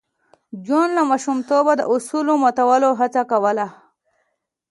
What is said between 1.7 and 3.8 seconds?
د اصولو ماتولو هڅه کوله